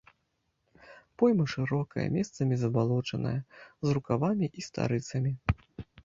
Пойма 1.21 1.43
шырокая, 1.51 2.05
месцамі 2.15 2.57
забалочаная, 2.61 3.33
з 3.89 3.93
рукавамі 3.97 4.45
і 4.63 4.65
старыцамі. 4.69 5.35